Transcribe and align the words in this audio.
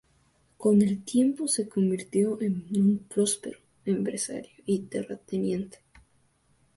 Con 0.57 0.81
el 0.81 1.03
tiempo 1.05 1.47
se 1.47 1.69
convirtió 1.69 2.41
en 2.41 2.65
un 2.75 3.05
próspero 3.07 3.59
empresario 3.85 4.49
y 4.65 4.79
terrateniente. 4.79 5.77